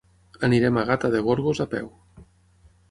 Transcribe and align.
Anirem 0.47 0.79
a 0.79 0.85
Gata 0.89 1.13
de 1.17 1.21
Gorgos 1.29 1.63
a 1.65 1.67
peu. 1.77 1.95